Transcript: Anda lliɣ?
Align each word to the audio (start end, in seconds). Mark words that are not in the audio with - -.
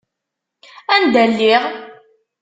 Anda 0.93 1.23
lliɣ? 1.31 1.63